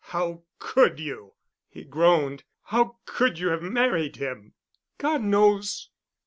"How 0.05 0.45
could 0.57 0.99
you?" 0.99 1.35
he 1.69 1.83
groaned. 1.83 2.43
"How 2.63 2.97
could 3.05 3.37
you 3.37 3.49
have 3.49 3.61
married 3.61 4.15
him?" 4.15 4.55
"God 4.97 5.21
knows!" 5.21 5.91